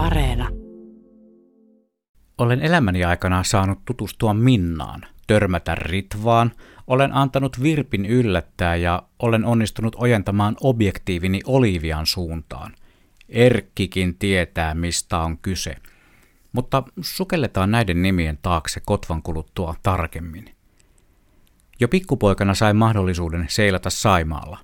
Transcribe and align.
Areena. 0.00 0.48
Olen 2.38 2.60
elämäni 2.60 3.04
aikana 3.04 3.44
saanut 3.44 3.84
tutustua 3.84 4.34
Minnaan, 4.34 5.06
törmätä 5.26 5.74
Ritvaan, 5.74 6.52
olen 6.86 7.14
antanut 7.14 7.62
Virpin 7.62 8.06
yllättää 8.06 8.76
ja 8.76 9.02
olen 9.18 9.44
onnistunut 9.44 9.96
ojentamaan 9.98 10.56
objektiivini 10.60 11.40
Olivian 11.46 12.06
suuntaan. 12.06 12.74
Erkkikin 13.28 14.18
tietää, 14.18 14.74
mistä 14.74 15.18
on 15.18 15.38
kyse. 15.38 15.76
Mutta 16.52 16.82
sukelletaan 17.00 17.70
näiden 17.70 18.02
nimien 18.02 18.38
taakse 18.42 18.80
kotvan 18.86 19.22
kuluttua 19.22 19.74
tarkemmin. 19.82 20.54
Jo 21.80 21.88
pikkupoikana 21.88 22.54
sain 22.54 22.76
mahdollisuuden 22.76 23.46
seilata 23.48 23.90
Saimaalla. 23.90 24.58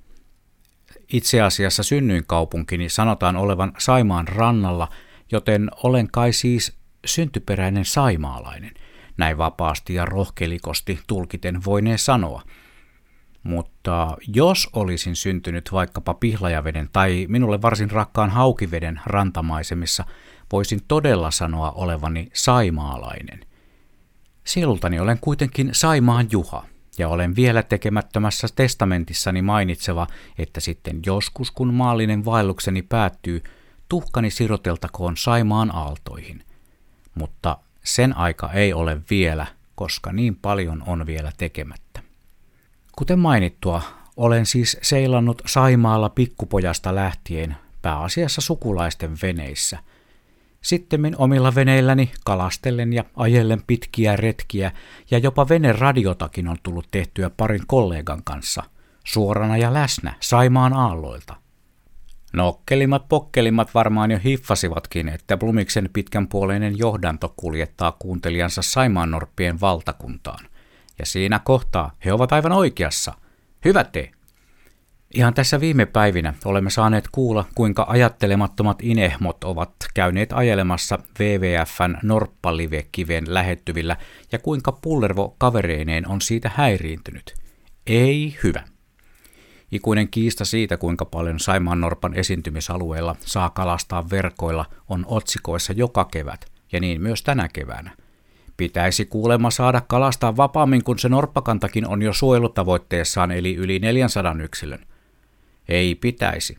Itse 1.12 1.40
asiassa 1.40 1.82
synnyin 1.82 2.24
kaupunkini 2.26 2.88
sanotaan 2.88 3.36
olevan 3.36 3.72
Saimaan 3.78 4.28
rannalla, 4.28 4.88
joten 5.32 5.70
olen 5.82 6.08
kai 6.12 6.32
siis 6.32 6.78
syntyperäinen 7.06 7.84
saimaalainen, 7.84 8.74
näin 9.16 9.38
vapaasti 9.38 9.94
ja 9.94 10.04
rohkelikosti 10.04 11.00
tulkiten 11.06 11.64
voineen 11.64 11.98
sanoa. 11.98 12.42
Mutta 13.42 14.16
jos 14.34 14.68
olisin 14.72 15.16
syntynyt 15.16 15.72
vaikkapa 15.72 16.14
Pihlajaveden 16.14 16.88
tai 16.92 17.26
minulle 17.28 17.62
varsin 17.62 17.90
rakkaan 17.90 18.30
Haukiveden 18.30 19.00
rantamaisemissa, 19.06 20.04
voisin 20.52 20.80
todella 20.88 21.30
sanoa 21.30 21.70
olevani 21.70 22.30
saimaalainen. 22.34 23.40
Sielultani 24.44 25.00
olen 25.00 25.18
kuitenkin 25.20 25.70
Saimaan 25.72 26.26
Juha, 26.30 26.64
ja 26.98 27.08
olen 27.08 27.36
vielä 27.36 27.62
tekemättömässä 27.62 28.46
testamentissani 28.56 29.42
mainitseva, 29.42 30.06
että 30.38 30.60
sitten 30.60 31.00
joskus 31.06 31.50
kun 31.50 31.74
maallinen 31.74 32.24
vaellukseni 32.24 32.82
päättyy, 32.82 33.42
tuhkani 33.88 34.30
siroteltakoon 34.30 35.16
Saimaan 35.16 35.74
aaltoihin. 35.74 36.44
Mutta 37.14 37.58
sen 37.84 38.16
aika 38.16 38.52
ei 38.52 38.72
ole 38.72 39.00
vielä, 39.10 39.46
koska 39.74 40.12
niin 40.12 40.36
paljon 40.36 40.82
on 40.86 41.06
vielä 41.06 41.32
tekemättä. 41.38 42.02
Kuten 42.96 43.18
mainittua, 43.18 43.82
olen 44.16 44.46
siis 44.46 44.78
seilannut 44.82 45.42
Saimaalla 45.46 46.08
pikkupojasta 46.08 46.94
lähtien 46.94 47.56
pääasiassa 47.82 48.40
sukulaisten 48.40 49.18
veneissä. 49.22 49.78
Sittemmin 50.60 51.14
omilla 51.18 51.54
veneilläni 51.54 52.12
kalastellen 52.24 52.92
ja 52.92 53.04
ajellen 53.16 53.62
pitkiä 53.66 54.16
retkiä 54.16 54.72
ja 55.10 55.18
jopa 55.18 55.48
veneradiotakin 55.48 56.48
on 56.48 56.56
tullut 56.62 56.88
tehtyä 56.90 57.30
parin 57.30 57.66
kollegan 57.66 58.24
kanssa, 58.24 58.62
suorana 59.04 59.56
ja 59.56 59.74
läsnä 59.74 60.14
Saimaan 60.20 60.72
aalloilta– 60.72 61.36
Nokkelimmat 62.36 63.08
pokkelimmat 63.08 63.74
varmaan 63.74 64.10
jo 64.10 64.18
hiffasivatkin, 64.24 65.08
että 65.08 65.36
Blumiksen 65.36 65.90
pitkänpuoleinen 65.92 66.78
johdanto 66.78 67.34
kuljettaa 67.36 67.96
kuuntelijansa 67.98 68.62
Saimaannorppien 68.62 69.60
valtakuntaan. 69.60 70.46
Ja 70.98 71.06
siinä 71.06 71.38
kohtaa 71.38 71.92
he 72.04 72.12
ovat 72.12 72.32
aivan 72.32 72.52
oikeassa. 72.52 73.14
Hyvä 73.64 73.84
te! 73.84 74.10
Ihan 75.14 75.34
tässä 75.34 75.60
viime 75.60 75.86
päivinä 75.86 76.34
olemme 76.44 76.70
saaneet 76.70 77.08
kuulla, 77.12 77.44
kuinka 77.54 77.86
ajattelemattomat 77.88 78.78
inehmot 78.82 79.44
ovat 79.44 79.72
käyneet 79.94 80.32
ajelemassa 80.32 80.98
WWFn 81.20 81.96
Norppalive-kiven 82.02 83.24
lähettyvillä 83.26 83.96
ja 84.32 84.38
kuinka 84.38 84.72
Pullervo 84.72 85.34
kavereineen 85.38 86.08
on 86.08 86.20
siitä 86.20 86.50
häiriintynyt. 86.54 87.34
Ei 87.86 88.38
hyvä. 88.42 88.75
Ikuinen 89.72 90.08
kiista 90.08 90.44
siitä, 90.44 90.76
kuinka 90.76 91.04
paljon 91.04 91.40
Saimaan 91.40 91.80
Norpan 91.80 92.14
esiintymisalueella 92.14 93.16
saa 93.20 93.50
kalastaa 93.50 94.10
verkoilla, 94.10 94.64
on 94.88 95.04
otsikoissa 95.08 95.72
joka 95.72 96.04
kevät, 96.04 96.46
ja 96.72 96.80
niin 96.80 97.02
myös 97.02 97.22
tänä 97.22 97.48
keväänä. 97.48 97.90
Pitäisi 98.56 99.04
kuulemma 99.04 99.50
saada 99.50 99.80
kalastaa 99.80 100.36
vapaammin, 100.36 100.84
kun 100.84 100.98
se 100.98 101.08
norppakantakin 101.08 101.88
on 101.88 102.02
jo 102.02 102.12
suojelutavoitteessaan, 102.12 103.30
eli 103.30 103.54
yli 103.54 103.78
400 103.78 104.36
yksilön. 104.42 104.86
Ei 105.68 105.94
pitäisi. 105.94 106.58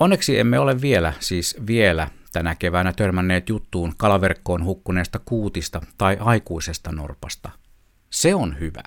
Onneksi 0.00 0.38
emme 0.38 0.58
ole 0.58 0.80
vielä, 0.80 1.12
siis 1.20 1.56
vielä, 1.66 2.08
tänä 2.32 2.54
keväänä 2.54 2.92
törmänneet 2.92 3.48
juttuun 3.48 3.94
kalaverkkoon 3.96 4.64
hukkuneesta 4.64 5.20
kuutista 5.24 5.80
tai 5.98 6.16
aikuisesta 6.20 6.92
norpasta. 6.92 7.50
Se 8.10 8.34
on 8.34 8.60
hyvä. 8.60 8.82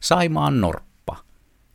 Saimaan 0.00 0.60
norppa. 0.60 0.91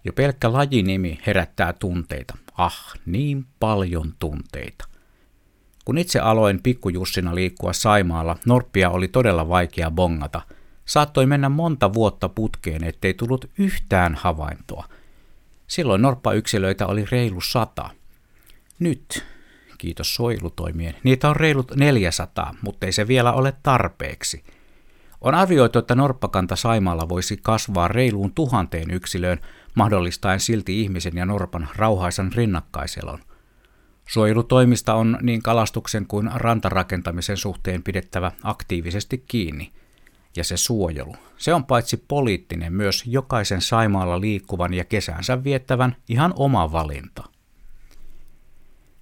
Jo 0.07 0.13
pelkkä 0.13 0.53
lajinimi 0.53 1.19
herättää 1.27 1.73
tunteita. 1.73 2.37
Ah, 2.57 2.93
niin 3.05 3.45
paljon 3.59 4.13
tunteita. 4.19 4.85
Kun 5.85 5.97
itse 5.97 6.19
aloin 6.19 6.63
pikkujussina 6.63 7.35
liikkua 7.35 7.73
Saimaalla, 7.73 8.37
norppia 8.45 8.89
oli 8.89 9.07
todella 9.07 9.49
vaikea 9.49 9.91
bongata. 9.91 10.41
Saattoi 10.85 11.25
mennä 11.25 11.49
monta 11.49 11.93
vuotta 11.93 12.29
putkeen, 12.29 12.83
ettei 12.83 13.13
tullut 13.13 13.49
yhtään 13.57 14.15
havaintoa. 14.15 14.87
Silloin 15.67 16.01
norppayksilöitä 16.01 16.87
oli 16.87 17.05
reilu 17.11 17.41
sata. 17.41 17.89
Nyt, 18.79 19.25
kiitos 19.77 20.15
suojelutoimien, 20.15 20.95
niitä 21.03 21.29
on 21.29 21.35
reilut 21.35 21.75
400, 21.75 22.55
mutta 22.61 22.85
ei 22.85 22.91
se 22.91 23.07
vielä 23.07 23.33
ole 23.33 23.53
tarpeeksi– 23.63 24.43
on 25.21 25.35
arvioitu, 25.35 25.79
että 25.79 25.95
norppakanta 25.95 26.55
Saimaalla 26.55 27.09
voisi 27.09 27.37
kasvaa 27.41 27.87
reiluun 27.87 28.33
tuhanteen 28.33 28.91
yksilöön, 28.91 29.39
mahdollistaen 29.77 30.39
silti 30.39 30.81
ihmisen 30.81 31.15
ja 31.15 31.25
norpan 31.25 31.67
rauhaisan 31.75 32.31
rinnakkaiselon. 32.35 33.19
Suojelutoimista 34.07 34.93
on 34.93 35.17
niin 35.21 35.43
kalastuksen 35.43 36.07
kuin 36.07 36.29
rantarakentamisen 36.33 37.37
suhteen 37.37 37.83
pidettävä 37.83 38.31
aktiivisesti 38.43 39.23
kiinni. 39.27 39.71
Ja 40.35 40.43
se 40.43 40.57
suojelu, 40.57 41.15
se 41.37 41.53
on 41.53 41.65
paitsi 41.65 42.05
poliittinen 42.07 42.73
myös 42.73 43.03
jokaisen 43.05 43.61
Saimaalla 43.61 44.21
liikkuvan 44.21 44.73
ja 44.73 44.85
kesänsä 44.85 45.43
viettävän 45.43 45.95
ihan 46.09 46.33
oma 46.35 46.71
valinta. 46.71 47.23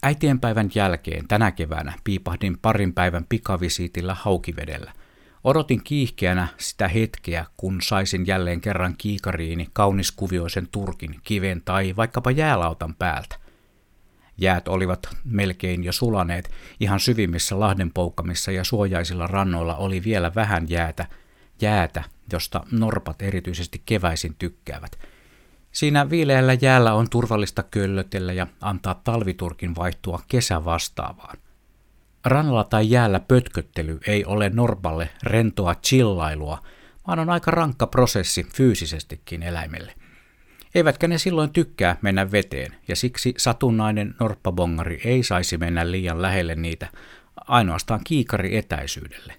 Äitienpäivän 0.03 0.69
jälkeen 0.75 1.27
tänä 1.27 1.51
keväänä 1.51 1.93
piipahdin 2.03 2.57
parin 2.61 2.93
päivän 2.93 3.25
pikavisiitillä 3.29 4.13
Haukivedellä– 4.13 4.93
Odotin 5.45 5.83
kiihkeänä 5.83 6.47
sitä 6.57 6.87
hetkeä, 6.87 7.45
kun 7.57 7.81
saisin 7.81 8.27
jälleen 8.27 8.61
kerran 8.61 8.95
kiikariini 8.97 9.67
kauniskuvioisen 9.73 10.67
turkin, 10.71 11.19
kiven 11.23 11.61
tai 11.65 11.95
vaikkapa 11.95 12.31
jäälautan 12.31 12.95
päältä. 12.95 13.35
Jäät 14.37 14.67
olivat 14.67 15.09
melkein 15.23 15.83
jo 15.83 15.91
sulaneet, 15.91 16.51
ihan 16.79 16.99
syvimmissä 16.99 17.59
lahdenpoukkamissa 17.59 18.51
ja 18.51 18.63
suojaisilla 18.63 19.27
rannoilla 19.27 19.75
oli 19.75 20.03
vielä 20.03 20.31
vähän 20.35 20.69
jäätä, 20.69 21.05
jäätä, 21.61 22.03
josta 22.31 22.63
norpat 22.71 23.21
erityisesti 23.21 23.81
keväisin 23.85 24.35
tykkäävät. 24.39 24.99
Siinä 25.71 26.09
viileällä 26.09 26.53
jäällä 26.61 26.93
on 26.93 27.09
turvallista 27.09 27.63
köllötellä 27.63 28.33
ja 28.33 28.47
antaa 28.61 29.01
talviturkin 29.03 29.75
vaihtua 29.75 30.19
kesä 30.27 30.65
vastaavaan. 30.65 31.37
Rannalla 32.25 32.63
tai 32.63 32.89
jäällä 32.89 33.19
pötköttely 33.19 33.99
ei 34.07 34.25
ole 34.25 34.49
norpalle 34.49 35.09
rentoa 35.23 35.75
chillailua, 35.75 36.59
vaan 37.07 37.19
on 37.19 37.29
aika 37.29 37.51
rankka 37.51 37.87
prosessi 37.87 38.47
fyysisestikin 38.55 39.43
eläimelle. 39.43 39.93
Eivätkä 40.75 41.07
ne 41.07 41.17
silloin 41.17 41.49
tykkää 41.53 41.97
mennä 42.01 42.31
veteen, 42.31 42.75
ja 42.87 42.95
siksi 42.95 43.33
satunnainen 43.37 44.15
norppabongari 44.19 45.01
ei 45.05 45.23
saisi 45.23 45.57
mennä 45.57 45.91
liian 45.91 46.21
lähelle 46.21 46.55
niitä, 46.55 46.87
ainoastaan 47.47 48.01
kiikari 48.03 48.57
etäisyydelle. 48.57 49.33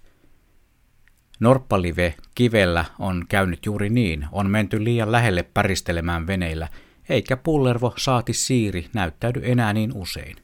Norppalive 1.41 2.15
kivellä 2.35 2.85
on 2.99 3.25
käynyt 3.29 3.67
juuri 3.67 3.91
niin, 3.91 4.27
on 4.33 4.51
menty 4.51 4.85
liian 4.85 5.13
lähelle 5.13 5.43
päristelemään 5.43 6.27
veneillä, 6.27 6.69
eikä 7.09 7.37
pullervo 7.37 7.95
saati 7.97 8.33
siiri 8.33 8.87
näyttäydy 8.95 9.41
enää 9.45 9.73
niin 9.73 9.93
usein. 9.95 10.37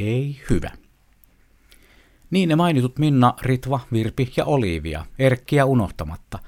Ei 0.00 0.40
hyvä. 0.50 0.70
Niin 2.32 2.48
ne 2.48 2.56
mainitut 2.56 2.98
Minna, 2.98 3.34
Ritva, 3.42 3.80
Virpi 3.92 4.32
ja 4.36 4.44
Olivia, 4.44 5.06
Erkkiä 5.18 5.64
unohtamatta. 5.64 6.38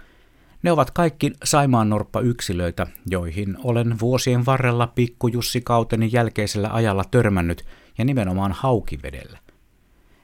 Ne 0.62 0.72
ovat 0.72 0.90
kaikki 0.90 1.32
Saimaan 1.44 1.90
norppa-yksilöitä, 1.90 2.86
joihin 3.10 3.56
olen 3.64 4.00
vuosien 4.00 4.46
varrella 4.46 4.86
pikkujussi-kauteni 4.86 6.08
jälkeisellä 6.12 6.70
ajalla 6.72 7.04
törmännyt 7.10 7.64
ja 7.98 8.04
nimenomaan 8.04 8.52
haukivedellä. 8.52 9.38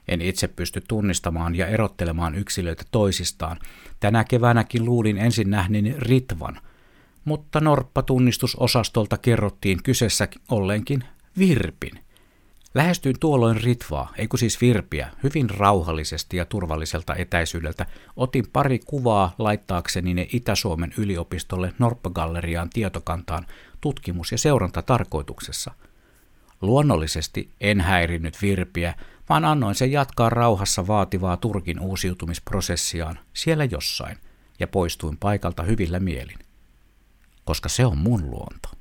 En 0.07 0.21
itse 0.21 0.47
pysty 0.47 0.81
tunnistamaan 0.87 1.55
ja 1.55 1.67
erottelemaan 1.67 2.35
yksilöitä 2.35 2.83
toisistaan. 2.91 3.59
Tänä 3.99 4.23
keväänäkin 4.23 4.85
luulin 4.85 5.17
ensin 5.17 5.49
nähneeni 5.49 5.95
Ritvan, 5.97 6.59
mutta 7.25 7.59
norppatunnistusosastolta 7.59 9.17
kerrottiin 9.17 9.83
kyseessä 9.83 10.27
olleenkin 10.49 11.03
Virpin– 11.37 11.99
Lähestyin 12.73 13.19
tuolloin 13.19 13.63
Ritvaa, 13.63 14.13
eikö 14.17 14.37
siis 14.37 14.61
Virpiä, 14.61 15.09
hyvin 15.23 15.49
rauhallisesti 15.49 16.37
ja 16.37 16.45
turvalliselta 16.45 17.15
etäisyydeltä. 17.15 17.85
Otin 18.15 18.45
pari 18.53 18.79
kuvaa 18.79 19.35
laittaakseni 19.37 20.13
ne 20.13 20.27
Itä-Suomen 20.33 20.93
yliopistolle 20.97 21.73
Norppagalleriaan 21.79 22.69
tietokantaan 22.69 23.45
tutkimus- 23.81 24.31
ja 24.31 24.37
seurantatarkoituksessa. 24.37 25.71
Luonnollisesti 26.61 27.49
en 27.61 27.81
häirinyt 27.81 28.41
Virpiä, 28.41 28.95
vaan 29.29 29.45
annoin 29.45 29.75
sen 29.75 29.91
jatkaa 29.91 30.29
rauhassa 30.29 30.87
vaativaa 30.87 31.37
Turkin 31.37 31.79
uusiutumisprosessiaan 31.79 33.19
siellä 33.33 33.63
jossain 33.63 34.17
ja 34.59 34.67
poistuin 34.67 35.17
paikalta 35.17 35.63
hyvillä 35.63 35.99
mielin. 35.99 36.39
Koska 37.45 37.69
se 37.69 37.85
on 37.85 37.97
mun 37.97 38.29
luonto. 38.31 38.80